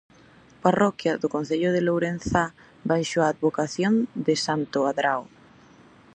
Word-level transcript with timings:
Parroquia 0.63 1.13
do 1.21 1.27
concello 1.35 1.69
de 1.75 1.81
Lourenzá 1.87 2.45
baixo 2.91 3.17
a 3.21 3.29
advocación 3.33 3.93
de 4.25 4.35
santo 4.45 4.79
Adrao. 4.91 5.23